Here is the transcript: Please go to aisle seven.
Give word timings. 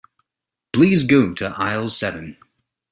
Please 0.73 1.03
go 1.03 1.31
to 1.35 1.53
aisle 1.55 1.87
seven. 1.91 2.37